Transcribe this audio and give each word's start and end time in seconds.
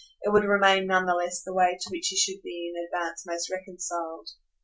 It 0.23 0.29
would 0.33 0.45
remain 0.45 0.87
none 0.87 1.05
the 1.05 1.13
less 1.13 1.43
the 1.43 1.53
way 1.53 1.77
to 1.79 1.89
which 1.91 2.07
he 2.07 2.17
should 2.17 2.41
be 2.41 2.73
in 2.73 2.85
advance 2.85 3.23
most 3.23 3.51
reconciled. 3.51 4.29